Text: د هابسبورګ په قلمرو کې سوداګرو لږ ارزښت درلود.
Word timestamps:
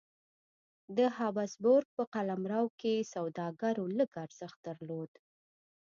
د 0.97 0.99
هابسبورګ 1.17 1.87
په 1.97 2.03
قلمرو 2.13 2.65
کې 2.79 3.09
سوداګرو 3.13 3.85
لږ 3.97 4.11
ارزښت 4.25 4.59
درلود. 4.67 5.11